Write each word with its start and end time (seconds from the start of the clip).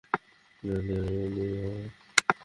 চার 0.63 0.79
দেয়ালে 0.87 1.13
বন্দি 1.15 1.45
হওয়া। 1.53 1.83